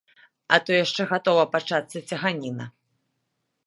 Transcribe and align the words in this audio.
А 0.55 0.57
то 0.69 0.79
яшчэ 0.79 1.01
гатова 1.13 1.43
пачацца 1.53 2.05
цяганіна. 2.09 2.65